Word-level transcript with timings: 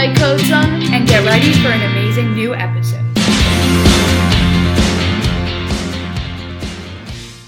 white 0.00 0.16
coats 0.16 0.50
on 0.50 0.82
and 0.94 1.06
get 1.06 1.22
ready 1.26 1.52
for 1.60 1.68
an 1.68 1.82
amazing 1.82 2.32
new 2.32 2.54
episode. 2.54 3.04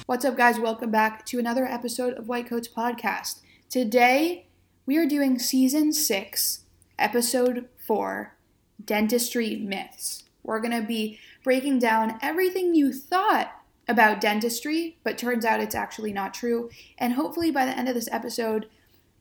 What's 0.05 0.27
up, 0.27 0.37
guys? 0.37 0.61
Welcome 0.61 0.91
back 0.91 1.25
to 1.27 1.39
another 1.39 1.65
episode 1.65 2.13
of 2.13 2.29
White 2.29 2.47
Coats 2.47 2.69
Podcast. 2.69 3.41
Today, 3.71 4.49
we 4.85 4.99
are 4.99 5.07
doing 5.07 5.39
season 5.39 5.95
six, 5.95 6.67
episode 6.99 7.71
four 7.79 8.37
Dentistry 8.85 9.57
Myths. 9.57 10.25
We're 10.43 10.61
going 10.61 10.79
to 10.79 10.87
be 10.87 11.19
breaking 11.43 11.79
down 11.79 12.19
everything 12.21 12.75
you 12.75 12.93
thought 12.93 13.51
about 13.89 14.21
dentistry, 14.21 14.99
but 15.05 15.17
turns 15.17 15.47
out 15.47 15.61
it's 15.61 15.75
actually 15.75 16.13
not 16.13 16.35
true. 16.35 16.69
And 16.99 17.15
hopefully, 17.15 17.51
by 17.51 17.65
the 17.65 17.75
end 17.75 17.89
of 17.89 17.95
this 17.95 18.11
episode, 18.13 18.67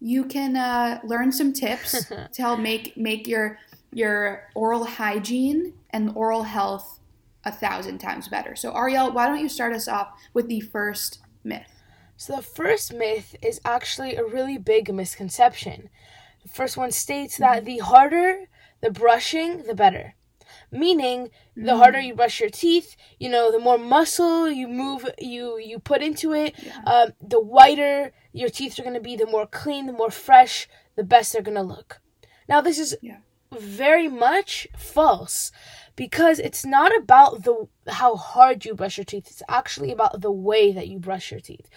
you 0.02 0.26
can 0.26 0.58
uh, 0.58 1.00
learn 1.04 1.32
some 1.32 1.54
tips 1.54 2.06
to 2.34 2.42
help 2.42 2.60
make 2.60 2.98
make 2.98 3.28
your 3.28 3.60
your 3.94 4.50
oral 4.56 4.84
hygiene 4.84 5.74
and 5.92 6.12
oral 6.16 6.44
health 6.44 7.00
a 7.44 7.52
thousand 7.52 8.00
times 8.00 8.28
better. 8.28 8.56
So, 8.56 8.76
Ariel, 8.76 9.12
why 9.12 9.28
don't 9.28 9.40
you 9.40 9.50
start 9.50 9.74
us 9.74 9.88
off 9.88 10.10
with 10.34 10.48
the 10.48 10.62
first 10.62 11.20
myth? 11.44 11.82
So, 12.18 12.36
the 12.36 12.42
first 12.42 12.94
myth 12.94 13.36
is 13.42 13.62
actually 13.64 14.16
a 14.16 14.26
really 14.26 14.58
big 14.58 14.94
misconception. 14.94 15.90
The 16.44 16.50
first 16.50 16.78
one 16.78 16.92
states 16.92 17.38
that 17.38 17.58
mm-hmm. 17.58 17.66
the 17.66 17.78
harder 17.80 18.48
the 18.82 18.92
brushing, 18.92 19.64
the 19.64 19.76
better. 19.76 20.16
Meaning, 20.72 21.32
the 21.56 21.76
harder 21.76 21.98
mm. 21.98 22.08
you 22.08 22.16
brush 22.16 22.40
your 22.40 22.50
teeth, 22.50 22.96
you 23.20 23.28
know, 23.28 23.52
the 23.52 23.60
more 23.60 23.78
muscle 23.78 24.50
you 24.50 24.70
move, 24.70 25.06
you 25.20 25.58
you 25.58 25.80
put 25.80 26.02
into 26.02 26.34
it, 26.34 26.56
yeah. 26.64 26.80
um, 26.86 27.14
the 27.22 27.42
whiter 27.42 28.14
your 28.32 28.50
teeth 28.50 28.80
are 28.80 28.84
going 28.84 28.96
to 28.96 29.02
be, 29.02 29.18
the 29.18 29.26
more 29.26 29.46
clean, 29.46 29.86
the 29.86 29.94
more 29.94 30.12
fresh, 30.12 30.70
the 30.96 31.04
best 31.04 31.34
they're 31.34 31.42
going 31.42 31.58
to 31.58 31.62
look. 31.62 32.00
Now, 32.48 32.62
this 32.62 32.80
is 32.80 32.96
yeah. 33.02 33.18
very 33.52 34.08
much 34.08 34.68
false 34.78 35.52
because 35.96 36.40
it's 36.40 36.66
not 36.66 36.96
about 36.96 37.44
the 37.44 37.68
how 37.90 38.16
hard 38.16 38.64
you 38.66 38.74
brush 38.74 38.98
your 38.98 39.06
teeth 39.06 39.28
it's 39.28 39.44
actually 39.50 39.92
about 39.92 40.22
the 40.22 40.32
way 40.32 40.72
that 40.72 40.88
you 40.88 40.98
brush 40.98 41.32
your 41.32 41.40
teeth 41.40 41.68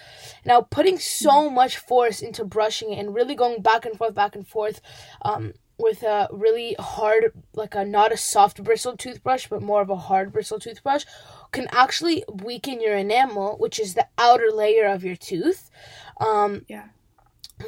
now 0.45 0.61
putting 0.61 0.99
so 0.99 1.51
mm. 1.51 1.53
much 1.53 1.77
force 1.77 2.23
into 2.23 2.45
brushing 2.45 2.93
it 2.93 2.99
and 2.99 3.15
really 3.15 3.35
going 3.35 3.61
back 3.61 3.85
and 3.85 3.97
forth 3.97 4.15
back 4.15 4.35
and 4.37 4.47
forth 4.47 4.81
um, 5.23 5.53
with 5.79 6.03
a 6.03 6.29
really 6.31 6.77
hard, 6.79 7.33
like 7.55 7.75
a 7.75 7.85
not 7.85 8.13
a 8.13 8.17
soft 8.17 8.63
bristle 8.63 8.97
toothbrush, 8.97 9.49
but 9.49 9.63
more 9.63 9.83
of 9.83 9.91
a 9.91 9.97
hard 9.97 10.33
bristle 10.33 10.59
toothbrush, 10.59 11.05
can 11.53 11.69
actually 11.73 12.25
weaken 12.33 12.81
your 12.81 12.97
enamel, 12.97 13.57
which 13.59 13.79
is 13.79 13.95
the 13.95 14.07
outer 14.19 14.51
layer 14.53 14.87
of 14.87 15.05
your 15.05 15.17
tooth. 15.17 15.71
Um, 16.21 16.65
yeah. 16.69 16.89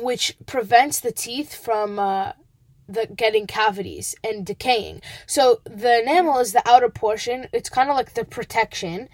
Which 0.01 0.37
prevents 0.47 1.01
the 1.01 1.13
teeth 1.13 1.55
from 1.55 1.99
uh, 1.99 2.33
the 2.89 3.07
getting 3.07 3.47
cavities 3.47 4.15
and 4.23 4.45
decaying. 4.45 5.03
So 5.27 5.61
the 5.65 6.03
enamel 6.03 6.39
is 6.39 6.53
the 6.53 6.69
outer 6.69 6.89
portion. 6.89 7.49
It's 7.53 7.69
kind 7.69 7.91
of 7.91 7.97
like 7.97 8.15
the 8.15 8.25
protection. 8.25 9.09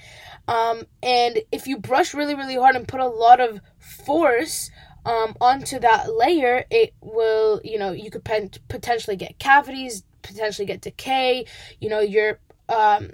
Um, 0.49 0.87
and 1.03 1.41
if 1.51 1.67
you 1.67 1.79
brush 1.79 2.15
really, 2.15 2.35
really 2.35 2.57
hard 2.57 2.77
and 2.77 2.89
put 2.89 3.01
a 3.01 3.07
lot 3.07 3.41
of 3.41 3.61
force 3.79 4.71
um, 5.05 5.35
onto 5.41 5.79
that 5.81 6.15
layer, 6.17 6.65
it 6.71 6.95
will, 7.01 7.61
you 7.65 7.79
know, 7.79 7.93
you 7.93 8.11
could 8.11 8.25
pen- 8.25 8.51
potentially 8.69 9.17
get 9.17 9.39
cavities, 9.39 10.05
potentially 10.23 10.67
get 10.67 10.81
decay. 10.81 11.47
You 11.81 11.89
know, 11.89 12.01
your 12.01 12.39
um, 12.69 13.11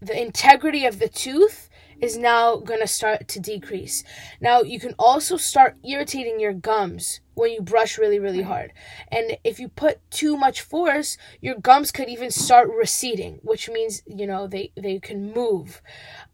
the 0.00 0.20
integrity 0.20 0.86
of 0.86 0.98
the 0.98 1.08
tooth 1.08 1.69
is 2.00 2.16
now 2.16 2.56
going 2.56 2.80
to 2.80 2.86
start 2.86 3.28
to 3.28 3.40
decrease. 3.40 4.04
Now, 4.40 4.62
you 4.62 4.80
can 4.80 4.94
also 4.98 5.36
start 5.36 5.76
irritating 5.84 6.40
your 6.40 6.52
gums 6.52 7.20
when 7.34 7.52
you 7.52 7.62
brush 7.62 7.98
really, 7.98 8.18
really 8.18 8.42
hard. 8.42 8.72
And 9.08 9.38
if 9.44 9.58
you 9.58 9.68
put 9.68 9.98
too 10.10 10.36
much 10.36 10.60
force, 10.60 11.16
your 11.40 11.54
gums 11.56 11.90
could 11.90 12.08
even 12.08 12.30
start 12.30 12.68
receding, 12.68 13.40
which 13.42 13.68
means, 13.70 14.02
you 14.06 14.26
know, 14.26 14.46
they, 14.46 14.72
they 14.76 14.98
can 14.98 15.32
move. 15.32 15.80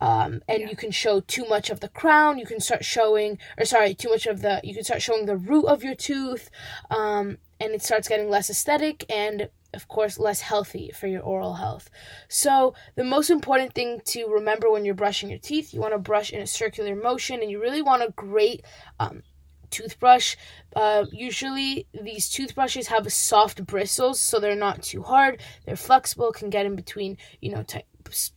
Um, 0.00 0.42
and 0.48 0.62
yeah. 0.62 0.70
you 0.70 0.76
can 0.76 0.90
show 0.90 1.20
too 1.20 1.44
much 1.46 1.70
of 1.70 1.80
the 1.80 1.88
crown. 1.88 2.38
You 2.38 2.46
can 2.46 2.60
start 2.60 2.84
showing, 2.84 3.38
or 3.56 3.64
sorry, 3.64 3.94
too 3.94 4.10
much 4.10 4.26
of 4.26 4.42
the, 4.42 4.60
you 4.64 4.74
can 4.74 4.84
start 4.84 5.02
showing 5.02 5.26
the 5.26 5.36
root 5.36 5.66
of 5.66 5.84
your 5.84 5.94
tooth. 5.94 6.50
Um, 6.90 7.38
and 7.60 7.72
it 7.72 7.82
starts 7.82 8.08
getting 8.08 8.28
less 8.28 8.50
aesthetic 8.50 9.04
and 9.08 9.48
of 9.76 9.86
course, 9.88 10.18
less 10.18 10.40
healthy 10.40 10.90
for 10.98 11.06
your 11.06 11.22
oral 11.22 11.54
health. 11.54 11.88
So, 12.28 12.74
the 12.96 13.04
most 13.04 13.30
important 13.30 13.74
thing 13.74 14.00
to 14.06 14.26
remember 14.26 14.70
when 14.70 14.84
you're 14.84 14.94
brushing 14.94 15.30
your 15.30 15.38
teeth, 15.38 15.72
you 15.72 15.80
want 15.80 15.94
to 15.94 15.98
brush 15.98 16.32
in 16.32 16.40
a 16.40 16.46
circular 16.46 16.96
motion 16.96 17.40
and 17.40 17.50
you 17.50 17.60
really 17.60 17.82
want 17.82 18.02
a 18.02 18.10
great 18.16 18.64
um, 18.98 19.22
toothbrush. 19.70 20.36
Uh, 20.74 21.04
usually, 21.12 21.86
these 22.02 22.28
toothbrushes 22.28 22.88
have 22.88 23.12
soft 23.12 23.64
bristles, 23.66 24.20
so 24.20 24.40
they're 24.40 24.56
not 24.56 24.82
too 24.82 25.02
hard. 25.02 25.40
They're 25.64 25.76
flexible, 25.76 26.32
can 26.32 26.50
get 26.50 26.66
in 26.66 26.76
between, 26.76 27.18
you 27.40 27.50
know, 27.50 27.62
tight, 27.62 27.86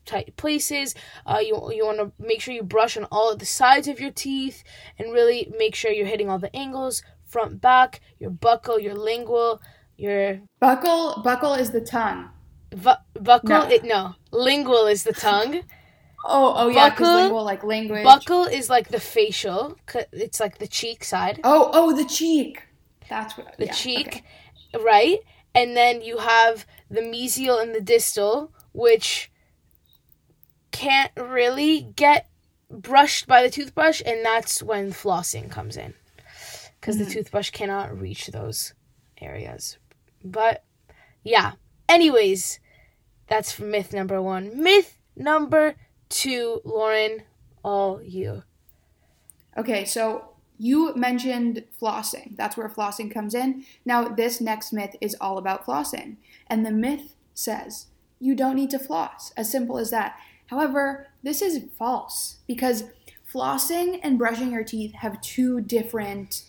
tight 0.06 0.36
places. 0.36 0.96
Uh, 1.26 1.40
you 1.42 1.56
you 1.74 1.86
want 1.86 2.00
to 2.00 2.12
make 2.24 2.42
sure 2.42 2.54
you 2.54 2.64
brush 2.64 2.98
on 2.98 3.06
all 3.06 3.32
of 3.32 3.40
the 3.40 3.46
sides 3.46 3.88
of 3.88 4.00
your 4.00 4.12
teeth 4.12 4.64
and 4.98 5.14
really 5.14 5.52
make 5.58 5.76
sure 5.76 5.92
you're 5.92 6.06
hitting 6.06 6.30
all 6.30 6.40
the 6.40 6.56
angles, 6.56 7.04
front, 7.26 7.62
back, 7.62 8.02
your 8.20 8.32
buccal, 8.32 8.82
your 8.82 8.96
lingual, 8.96 9.62
your 10.00 10.40
buccal. 10.62 11.24
Buccal 11.24 11.60
is 11.60 11.72
the 11.72 11.82
tongue. 11.82 12.30
Bu- 12.72 13.04
buccal, 13.16 13.44
no. 13.44 13.70
It, 13.70 13.84
no, 13.84 14.16
lingual 14.32 14.88
is 14.88 15.04
the 15.04 15.14
tongue. 15.14 15.62
Oh, 16.26 16.54
oh 16.56 16.68
yeah, 16.68 16.90
because 16.90 17.24
lingual 17.24 17.44
like 17.44 17.64
language. 17.64 18.06
Buccal 18.06 18.52
is 18.52 18.70
like 18.70 18.90
the 18.90 19.00
facial. 19.00 19.78
It's 20.12 20.40
like 20.40 20.58
the 20.58 20.68
cheek 20.68 21.04
side. 21.04 21.40
Oh, 21.44 21.70
oh, 21.74 21.96
the 21.96 22.06
cheek. 22.06 22.64
That's 23.10 23.38
what. 23.38 23.58
The 23.58 23.68
yeah, 23.68 23.74
cheek, 23.74 24.24
okay. 24.76 24.84
right? 24.84 25.20
And 25.56 25.76
then 25.76 26.02
you 26.02 26.20
have 26.20 26.66
the 26.92 27.02
mesial 27.02 27.62
and 27.62 27.74
the 27.74 27.81
distal, 27.81 28.52
which 28.72 29.31
can't 30.72 31.12
really 31.18 31.81
get 31.96 32.28
brushed 32.70 33.26
by 33.26 33.42
the 33.42 33.50
toothbrush, 33.50 34.02
and 34.06 34.24
that's 34.24 34.62
when 34.62 34.92
flossing 34.92 35.50
comes 35.50 35.76
in, 35.76 35.96
because 36.80 36.98
mm-hmm. 36.98 37.06
the 37.06 37.12
toothbrush 37.12 37.50
cannot 37.50 38.00
reach 38.00 38.28
those 38.28 38.74
areas. 39.20 39.80
But 40.24 40.63
yeah. 41.24 41.53
Anyways, 41.88 42.59
that's 43.28 43.59
myth 43.59 43.94
number 43.94 44.22
one. 44.22 44.62
Myth 44.62 44.97
number 45.16 45.75
two, 46.09 46.62
Lauren, 46.63 47.24
all 47.63 48.02
you. 48.02 48.44
Okay, 49.57 49.85
so 49.85 50.30
you 50.57 50.94
mentioned 50.96 51.63
flossing. 51.81 52.35
That's 52.35 52.57
where 52.57 52.69
flossing 52.69 53.12
comes 53.12 53.34
in. 53.34 53.66
Now, 53.85 54.09
this 54.09 54.41
next 54.41 54.74
myth 54.74 54.96
is 55.02 55.16
all 55.22 55.38
about 55.38 55.66
flossing. 55.66 56.18
And 56.47 56.66
the 56.66 56.72
myth 56.72 57.16
says 57.34 57.88
you 58.19 58.36
don't 58.36 58.56
need 58.56 58.69
to 58.72 58.80
floss. 58.80 59.31
As 59.38 59.51
simple 59.51 59.78
as 59.78 59.90
that. 59.91 60.19
However, 60.47 61.07
this 61.24 61.41
is 61.41 61.66
false 61.78 62.38
because 62.47 62.86
flossing 63.31 64.00
and 64.03 64.18
brushing 64.18 64.51
your 64.51 64.63
teeth 64.63 64.94
have 64.96 65.22
two 65.22 65.62
different 65.62 66.44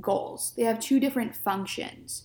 goals, 0.00 0.52
they 0.56 0.64
have 0.64 0.78
two 0.80 1.00
different 1.00 1.34
functions. 1.34 2.24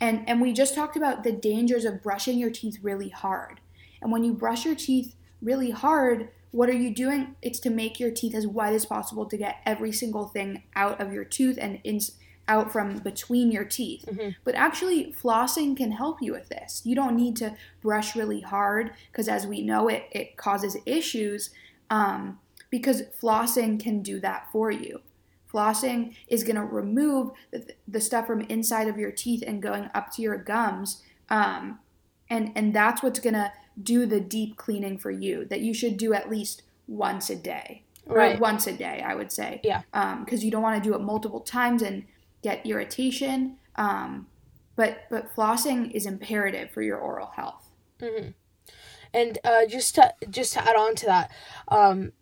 And, 0.00 0.28
and 0.28 0.40
we 0.40 0.52
just 0.52 0.74
talked 0.74 0.96
about 0.96 1.24
the 1.24 1.32
dangers 1.32 1.84
of 1.84 2.02
brushing 2.02 2.38
your 2.38 2.50
teeth 2.50 2.78
really 2.82 3.08
hard. 3.08 3.60
And 4.00 4.12
when 4.12 4.24
you 4.24 4.32
brush 4.32 4.64
your 4.64 4.74
teeth 4.74 5.14
really 5.40 5.70
hard, 5.70 6.28
what 6.50 6.68
are 6.68 6.74
you 6.74 6.94
doing? 6.94 7.36
It's 7.42 7.60
to 7.60 7.70
make 7.70 7.98
your 8.00 8.10
teeth 8.10 8.34
as 8.34 8.46
white 8.46 8.74
as 8.74 8.86
possible 8.86 9.26
to 9.26 9.36
get 9.36 9.60
every 9.66 9.92
single 9.92 10.26
thing 10.26 10.62
out 10.74 11.00
of 11.00 11.12
your 11.12 11.24
tooth 11.24 11.58
and 11.60 11.80
in, 11.84 12.00
out 12.48 12.72
from 12.72 12.98
between 12.98 13.50
your 13.50 13.64
teeth. 13.64 14.04
Mm-hmm. 14.06 14.30
But 14.44 14.54
actually, 14.54 15.12
flossing 15.12 15.76
can 15.76 15.92
help 15.92 16.22
you 16.22 16.32
with 16.32 16.48
this. 16.48 16.82
You 16.84 16.94
don't 16.94 17.16
need 17.16 17.36
to 17.36 17.56
brush 17.82 18.14
really 18.14 18.40
hard 18.40 18.92
because, 19.10 19.28
as 19.28 19.46
we 19.46 19.62
know, 19.62 19.88
it, 19.88 20.04
it 20.12 20.36
causes 20.36 20.76
issues 20.86 21.50
um, 21.90 22.38
because 22.70 23.02
flossing 23.20 23.80
can 23.80 24.02
do 24.02 24.20
that 24.20 24.48
for 24.52 24.70
you. 24.70 25.00
Flossing 25.52 26.14
is 26.28 26.42
going 26.42 26.56
to 26.56 26.64
remove 26.64 27.30
the, 27.50 27.74
the, 27.86 28.00
stuff 28.00 28.26
from 28.26 28.42
inside 28.42 28.88
of 28.88 28.98
your 28.98 29.12
teeth 29.12 29.44
and 29.46 29.62
going 29.62 29.88
up 29.94 30.12
to 30.12 30.22
your 30.22 30.36
gums. 30.36 31.02
Um, 31.30 31.78
and, 32.28 32.52
and 32.56 32.74
that's 32.74 33.02
what's 33.02 33.20
going 33.20 33.34
to 33.34 33.52
do 33.80 34.06
the 34.06 34.20
deep 34.20 34.56
cleaning 34.56 34.98
for 34.98 35.10
you 35.10 35.44
that 35.46 35.60
you 35.60 35.72
should 35.72 35.96
do 35.96 36.12
at 36.12 36.28
least 36.28 36.62
once 36.88 37.30
a 37.30 37.36
day. 37.36 37.82
Right. 38.06 38.36
Or 38.36 38.38
once 38.38 38.66
a 38.66 38.72
day, 38.72 39.02
I 39.04 39.14
would 39.14 39.32
say. 39.32 39.60
Yeah. 39.64 39.82
Because 39.92 40.40
um, 40.40 40.44
you 40.44 40.50
don't 40.50 40.62
want 40.62 40.82
to 40.82 40.88
do 40.88 40.94
it 40.94 41.00
multiple 41.00 41.40
times 41.40 41.82
and 41.82 42.04
get 42.42 42.64
irritation. 42.66 43.56
Um, 43.76 44.26
but 44.76 45.06
but 45.10 45.34
flossing 45.34 45.90
is 45.90 46.06
imperative 46.06 46.70
for 46.70 46.82
your 46.82 46.98
oral 46.98 47.28
health. 47.28 47.70
Mm-hmm. 48.00 48.30
And 49.12 49.38
uh, 49.42 49.66
just 49.66 49.94
to 49.96 50.14
just 50.30 50.52
to 50.52 50.60
add 50.60 50.76
on 50.76 50.94
to 50.96 51.06
that, 51.06 51.30
um, 51.68 52.12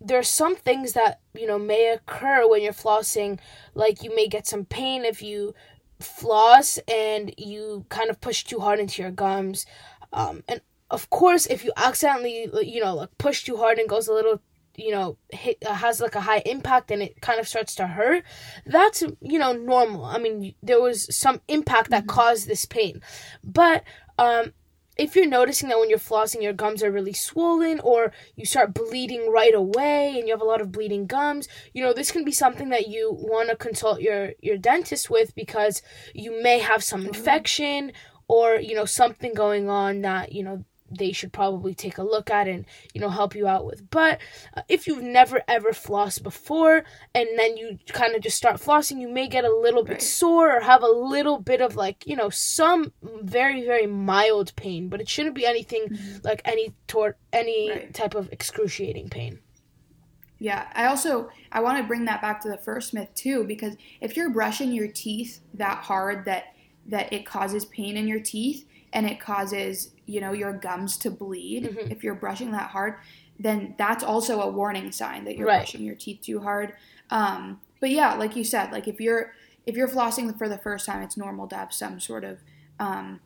there's 0.00 0.28
some 0.28 0.56
things 0.56 0.92
that 0.92 1.20
you 1.34 1.46
know 1.46 1.58
may 1.58 1.88
occur 1.92 2.48
when 2.48 2.62
you're 2.62 2.72
flossing 2.72 3.38
like 3.74 4.02
you 4.02 4.14
may 4.14 4.28
get 4.28 4.46
some 4.46 4.64
pain 4.64 5.04
if 5.04 5.22
you 5.22 5.54
floss 6.00 6.78
and 6.88 7.32
you 7.38 7.86
kind 7.88 8.10
of 8.10 8.20
push 8.20 8.44
too 8.44 8.60
hard 8.60 8.78
into 8.78 9.00
your 9.02 9.10
gums. 9.10 9.64
Um, 10.12 10.42
and 10.48 10.60
of 10.90 11.08
course 11.10 11.46
if 11.46 11.64
you 11.64 11.72
accidentally 11.76 12.48
you 12.62 12.80
know 12.80 12.94
like 12.94 13.18
push 13.18 13.42
too 13.44 13.56
hard 13.56 13.78
and 13.78 13.88
goes 13.88 14.06
a 14.06 14.12
little 14.12 14.40
you 14.76 14.90
know 14.92 15.16
hit 15.30 15.56
uh, 15.66 15.74
has 15.74 16.00
like 16.00 16.14
a 16.14 16.20
high 16.20 16.42
impact 16.46 16.90
and 16.90 17.02
it 17.02 17.20
kind 17.22 17.40
of 17.40 17.48
starts 17.48 17.74
to 17.76 17.86
hurt 17.86 18.22
that's 18.66 19.02
you 19.20 19.38
know 19.38 19.52
normal. 19.52 20.04
I 20.04 20.18
mean 20.18 20.54
there 20.62 20.80
was 20.80 21.14
some 21.16 21.40
impact 21.48 21.90
that 21.90 22.04
Mhm. 22.04 22.08
caused 22.08 22.46
this 22.46 22.64
pain. 22.66 23.00
But 23.42 23.82
um 24.18 24.52
if 24.96 25.14
you're 25.14 25.26
noticing 25.26 25.68
that 25.68 25.78
when 25.78 25.90
you're 25.90 25.98
flossing 25.98 26.42
your 26.42 26.52
gums 26.52 26.82
are 26.82 26.90
really 26.90 27.12
swollen 27.12 27.80
or 27.80 28.12
you 28.34 28.44
start 28.46 28.72
bleeding 28.74 29.30
right 29.30 29.54
away 29.54 30.16
and 30.18 30.26
you 30.26 30.32
have 30.32 30.40
a 30.40 30.44
lot 30.44 30.60
of 30.60 30.72
bleeding 30.72 31.06
gums 31.06 31.48
you 31.74 31.82
know 31.82 31.92
this 31.92 32.10
can 32.10 32.24
be 32.24 32.32
something 32.32 32.70
that 32.70 32.88
you 32.88 33.10
want 33.12 33.48
to 33.50 33.56
consult 33.56 34.00
your 34.00 34.32
your 34.40 34.56
dentist 34.56 35.10
with 35.10 35.34
because 35.34 35.82
you 36.14 36.42
may 36.42 36.58
have 36.58 36.82
some 36.82 37.02
Mhm. 37.04 37.08
infection 37.08 37.92
or 38.28 38.56
you 38.56 38.74
know 38.74 38.84
something 38.86 39.34
going 39.34 39.68
on 39.68 40.00
that 40.02 40.32
you 40.32 40.42
know 40.42 40.64
they 40.90 41.12
should 41.12 41.32
probably 41.32 41.74
take 41.74 41.98
a 41.98 42.02
look 42.02 42.30
at 42.30 42.46
and 42.48 42.64
you 42.94 43.00
know 43.00 43.08
help 43.08 43.34
you 43.34 43.46
out 43.46 43.64
with 43.66 43.88
but 43.90 44.20
uh, 44.56 44.62
if 44.68 44.86
you've 44.86 45.02
never 45.02 45.42
ever 45.48 45.70
flossed 45.70 46.22
before 46.22 46.84
and 47.14 47.28
then 47.36 47.56
you 47.56 47.78
kind 47.88 48.14
of 48.14 48.22
just 48.22 48.36
start 48.36 48.56
flossing 48.56 49.00
you 49.00 49.08
may 49.08 49.26
get 49.28 49.44
a 49.44 49.54
little 49.56 49.82
bit 49.82 49.94
Right. 49.94 50.02
sore 50.02 50.56
or 50.56 50.60
have 50.60 50.82
a 50.82 50.88
little 50.88 51.38
bit 51.40 51.60
of 51.60 51.76
like 51.76 52.06
you 52.06 52.16
know 52.16 52.30
some 52.30 52.92
very 53.02 53.64
very 53.64 53.86
mild 53.86 54.54
pain 54.56 54.88
but 54.88 55.00
it 55.00 55.08
shouldn't 55.08 55.34
be 55.34 55.44
anything 55.46 55.88
Mhm. 55.88 56.24
like 56.24 56.40
any 56.44 56.74
tort 56.86 57.18
any 57.32 57.70
Right. 57.70 57.94
type 57.94 58.14
of 58.14 58.28
excruciating 58.32 59.08
pain 59.08 59.40
Yeah, 60.38 60.66
I 60.74 60.86
also 60.86 61.30
I 61.50 61.60
want 61.60 61.78
to 61.78 61.84
bring 61.84 62.04
that 62.04 62.20
back 62.20 62.40
to 62.42 62.48
the 62.48 62.58
first 62.58 62.92
myth 62.92 63.08
too 63.14 63.44
because 63.44 63.74
if 64.00 64.16
you're 64.16 64.30
brushing 64.30 64.70
your 64.72 64.88
teeth 64.88 65.40
that 65.54 65.78
hard 65.78 66.26
that 66.26 66.44
that 66.88 67.12
it 67.12 67.24
causes 67.26 67.64
pain 67.64 67.96
in 67.96 68.06
your 68.06 68.20
teeth 68.20 68.66
and 68.92 69.06
it 69.06 69.18
causes, 69.18 69.92
you 70.06 70.20
know, 70.20 70.32
your 70.32 70.52
gums 70.52 70.96
to 70.98 71.10
bleed, 71.10 71.64
Mhm. 71.64 71.90
if 71.90 72.02
you're 72.04 72.14
brushing 72.14 72.52
that 72.52 72.70
hard, 72.70 72.94
then 73.38 73.74
that's 73.76 74.02
also 74.04 74.40
a 74.40 74.48
warning 74.50 74.90
sign 74.92 75.24
that 75.24 75.36
you're 75.36 75.46
Right. 75.46 75.58
brushing 75.58 75.82
your 75.82 75.94
teeth 75.96 76.20
too 76.22 76.40
hard. 76.40 76.72
Um, 77.10 77.60
but 77.80 77.90
yeah, 77.90 78.14
like 78.14 78.34
you 78.36 78.44
said, 78.44 78.72
like 78.72 78.88
if 78.88 79.00
you're 79.00 79.32
if 79.66 79.76
you're 79.76 79.88
flossing 79.88 80.36
for 80.38 80.48
the 80.48 80.58
first 80.58 80.86
time, 80.86 81.02
it's 81.02 81.16
normal 81.16 81.48
to 81.48 81.56
have 81.56 81.72
some 81.72 81.98
sort 81.98 82.22
of 82.24 82.38
um, 82.78 83.20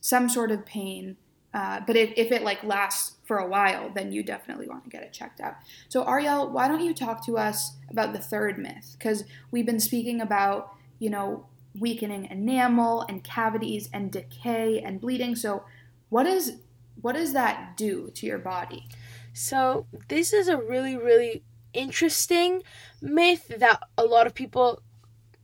some 0.00 0.28
sort 0.28 0.50
of 0.50 0.64
pain. 0.66 1.16
Uh, 1.54 1.80
but 1.86 1.96
if, 1.96 2.12
if 2.16 2.30
it 2.32 2.42
like 2.42 2.62
lasts 2.64 3.16
for 3.24 3.38
a 3.38 3.46
while, 3.46 3.88
then 3.90 4.12
you 4.12 4.22
definitely 4.22 4.68
want 4.68 4.84
to 4.84 4.90
get 4.90 5.02
it 5.02 5.12
checked 5.12 5.40
out. 5.40 5.54
So 5.88 6.04
Ariel, 6.06 6.50
why 6.50 6.68
don't 6.68 6.84
you 6.84 6.92
talk 6.94 7.24
to 7.26 7.38
us 7.38 7.76
about 7.90 8.12
the 8.12 8.18
third 8.18 8.58
myth? 8.58 8.96
Because 8.98 9.24
we've 9.50 9.64
been 9.66 9.80
speaking 9.80 10.20
about 10.20 10.74
you 10.98 11.10
know 11.10 11.46
weakening 11.78 12.26
enamel 12.30 13.02
and 13.08 13.22
cavities 13.22 13.88
and 13.92 14.10
decay 14.10 14.80
and 14.80 15.00
bleeding. 15.00 15.36
So 15.36 15.64
what 16.08 16.26
is 16.26 16.58
what 17.00 17.14
does 17.14 17.32
that 17.32 17.76
do 17.76 18.10
to 18.14 18.26
your 18.26 18.38
body? 18.38 18.88
So, 19.32 19.86
this 20.08 20.32
is 20.32 20.48
a 20.48 20.56
really, 20.56 20.96
really 20.96 21.44
interesting 21.72 22.62
myth 23.00 23.46
that 23.58 23.80
a 23.96 24.02
lot 24.02 24.26
of 24.26 24.34
people, 24.34 24.82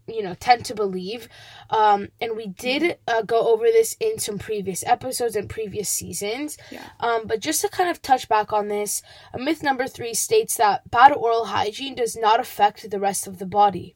you 0.08 0.20
know, 0.22 0.34
tend 0.34 0.64
to 0.64 0.75
believe. 0.75 1.28
Um, 1.70 2.08
and 2.20 2.37
we 2.37 2.49
did 2.49 2.99
uh, 3.06 3.22
go 3.22 3.52
over 3.52 3.66
this 3.66 3.96
in 4.00 4.19
some 4.19 4.38
previous 4.38 4.84
episodes 4.84 5.37
and 5.37 5.49
previous 5.49 5.88
seasons. 5.88 6.58
Yeah. 6.72 6.88
Um, 6.99 7.26
but 7.26 7.38
just 7.40 7.60
to 7.60 7.69
kind 7.69 7.88
of 7.88 8.02
touch 8.02 8.28
back 8.28 8.52
on 8.52 8.67
this, 8.67 9.00
myth 9.38 9.62
number 9.62 9.87
three 9.87 10.14
states 10.14 10.56
that 10.56 10.90
bad 10.90 11.12
oral 11.12 11.46
hygiene 11.46 11.94
does 11.94 12.17
not 12.17 12.40
affect 12.40 12.90
the 12.90 12.99
rest 13.00 13.28
of 13.28 13.38
the 13.38 13.46
body. 13.46 13.94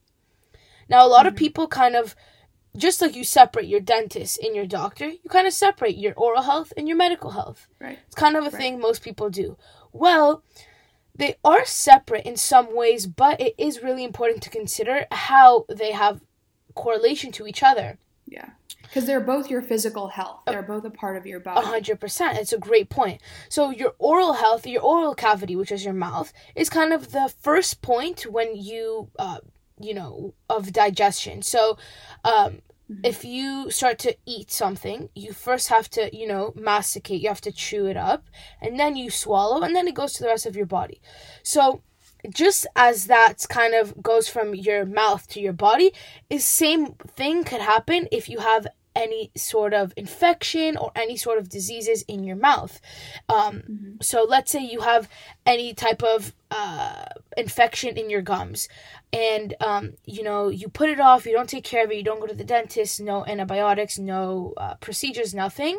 Now, 0.88 1.04
a 1.04 1.08
lot 1.08 1.26
of 1.26 1.34
Mhm. 1.34 1.38
people 1.38 1.66
kind 1.66 1.96
of 1.96 2.14
just 2.78 3.00
like 3.02 3.14
you 3.16 3.24
separate 3.24 3.66
your 3.66 3.80
dentist 3.80 4.38
and 4.42 4.54
your 4.56 4.66
doctor, 4.66 5.06
you 5.08 5.28
kind 5.30 5.46
of 5.46 5.52
separate 5.52 5.96
your 5.96 6.14
oral 6.14 6.42
health 6.42 6.72
and 6.76 6.88
your 6.88 6.96
medical 6.96 7.30
health. 7.30 7.66
Right. 7.80 7.98
It's 8.06 8.14
kind 8.14 8.36
of 8.36 8.44
a 8.44 8.50
Right. 8.50 8.54
thing 8.56 8.78
most 8.80 9.02
people 9.02 9.28
do. 9.30 9.56
Well, 9.92 10.42
they 11.14 11.36
are 11.44 11.64
separate 11.64 12.24
in 12.24 12.36
some 12.36 12.74
ways, 12.74 13.06
but 13.06 13.40
it 13.40 13.54
is 13.58 13.82
really 13.82 14.04
important 14.04 14.42
to 14.44 14.50
consider 14.50 15.06
how 15.10 15.64
they 15.68 15.92
have 15.92 16.20
correlation 16.74 17.32
to 17.32 17.46
each 17.46 17.62
other. 17.62 17.98
Yeah. 18.26 18.50
Because 18.82 19.04
they're 19.06 19.20
both 19.20 19.50
your 19.50 19.60
physical 19.60 20.08
health. 20.08 20.40
They're 20.46 20.62
both 20.62 20.84
a 20.84 20.90
part 20.90 21.16
of 21.16 21.26
your 21.26 21.40
body. 21.40 21.60
A 21.60 21.68
hundred 21.68 22.00
percent. 22.00 22.38
It's 22.38 22.52
a 22.52 22.58
great 22.58 22.88
point. 22.88 23.20
So 23.48 23.70
your 23.70 23.94
oral 23.98 24.34
health, 24.34 24.66
your 24.66 24.82
oral 24.82 25.14
cavity, 25.14 25.56
which 25.56 25.72
is 25.72 25.84
your 25.84 25.92
mouth, 25.94 26.32
is 26.54 26.70
kind 26.70 26.92
of 26.92 27.12
the 27.12 27.32
first 27.40 27.82
point 27.82 28.22
when 28.22 28.56
you, 28.56 29.10
uh, 29.18 29.40
you 29.80 29.94
know, 29.94 30.34
of 30.48 30.72
digestion. 30.72 31.42
So, 31.42 31.78
um, 32.24 32.62
Mhm. 32.90 33.00
if 33.04 33.24
you 33.24 33.70
start 33.70 33.98
to 33.98 34.16
eat 34.24 34.50
something, 34.50 35.10
you 35.14 35.32
first 35.32 35.68
have 35.68 35.90
to, 35.90 36.16
you 36.16 36.26
know, 36.26 36.52
masticate. 36.56 37.20
You 37.20 37.28
have 37.28 37.42
to 37.42 37.52
chew 37.52 37.86
it 37.86 37.96
up, 37.96 38.24
and 38.62 38.78
then 38.80 38.96
you 38.96 39.10
swallow, 39.10 39.62
and 39.62 39.76
then 39.76 39.86
it 39.86 39.94
goes 39.94 40.14
to 40.14 40.22
the 40.22 40.28
rest 40.28 40.46
of 40.46 40.56
your 40.56 40.66
body. 40.66 41.00
So, 41.42 41.82
just 42.30 42.66
as 42.74 43.06
that 43.06 43.46
kind 43.48 43.74
of 43.74 44.02
goes 44.02 44.28
from 44.28 44.54
your 44.54 44.84
mouth 44.84 45.28
to 45.28 45.40
your 45.40 45.52
body, 45.52 45.92
is 46.28 46.44
same 46.46 46.94
thing 46.94 47.44
could 47.44 47.60
happen 47.60 48.08
if 48.10 48.28
you 48.28 48.40
have 48.40 48.66
any 49.04 49.30
sort 49.36 49.72
of 49.74 49.92
infection 49.96 50.76
or 50.76 50.90
any 50.94 51.16
sort 51.16 51.38
of 51.38 51.48
diseases 51.48 52.02
in 52.08 52.24
your 52.24 52.36
mouth. 52.36 52.74
Um, 53.28 53.54
Mhm. 53.70 54.02
so 54.02 54.18
let's 54.34 54.50
say 54.50 54.62
you 54.74 54.80
have 54.80 55.08
any 55.46 55.68
type 55.74 56.02
of 56.02 56.34
uh, 56.50 57.04
infection 57.36 57.96
in 57.98 58.08
your 58.10 58.22
gums 58.22 58.68
and 59.12 59.54
um, 59.60 59.84
you 60.06 60.22
know 60.28 60.48
you 60.60 60.66
put 60.80 60.88
it 60.88 60.98
off 60.98 61.26
you 61.26 61.32
don't 61.32 61.48
take 61.48 61.62
care 61.72 61.84
of 61.84 61.90
it 61.90 61.96
you 62.00 62.02
don't 62.02 62.20
go 62.20 62.26
to 62.26 62.34
the 62.34 62.50
dentist 62.54 63.00
no 63.02 63.16
antibiotics 63.26 63.98
no 63.98 64.54
uh, 64.56 64.74
procedures 64.86 65.34
nothing 65.34 65.76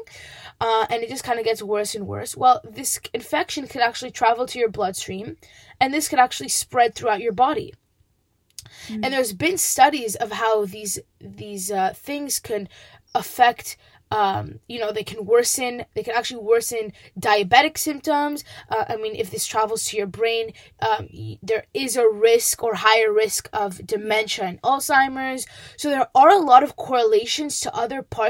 uh, 0.61 0.85
and 0.91 1.01
it 1.03 1.09
just 1.09 1.23
kind 1.23 1.39
of 1.39 1.45
gets 1.45 1.63
worse 1.63 1.95
and 1.95 2.05
worse 2.05 2.37
well 2.37 2.61
this 2.63 2.99
infection 3.15 3.67
could 3.67 3.81
actually 3.81 4.11
travel 4.11 4.45
to 4.45 4.59
your 4.59 4.69
bloodstream 4.69 5.37
and 5.81 5.91
this 5.91 6.07
could 6.07 6.19
actually 6.19 6.49
spread 6.49 6.93
throughout 6.93 7.19
your 7.27 7.33
body 7.33 7.73
Mhm. 8.89 9.03
and 9.03 9.13
there's 9.13 9.33
been 9.33 9.57
studies 9.57 10.15
of 10.15 10.31
how 10.33 10.65
these 10.65 10.99
these 11.19 11.71
uh, 11.71 11.93
things 11.95 12.39
can 12.39 12.67
affect 13.15 13.77
um, 14.11 14.59
you 14.67 14.79
know 14.79 14.91
they 14.91 15.03
can 15.03 15.25
worsen 15.25 15.85
they 15.93 16.03
can 16.03 16.15
actually 16.15 16.41
worsen 16.43 16.93
diabetic 17.19 17.77
symptoms. 17.77 18.43
Uh, 18.69 18.85
i 18.87 18.95
mean 18.95 19.15
if 19.15 19.29
this 19.29 19.45
travels 19.45 19.85
to 19.85 19.97
your 19.97 20.07
brain 20.07 20.51
um, 20.81 21.07
there 21.43 21.65
is 21.73 21.95
a 21.95 22.09
risk 22.09 22.63
or 22.63 22.73
higher 22.75 23.11
risk 23.11 23.49
of 23.53 23.85
dementia 23.85 24.45
and 24.45 24.61
alzheimer's. 24.61 25.45
So 25.77 25.89
there 25.89 26.07
are 26.15 26.29
a 26.29 26.37
lot 26.37 26.63
of 26.63 26.75
correlations 26.75 27.59
to 27.61 27.75
other 27.75 28.01
parts 28.01 28.27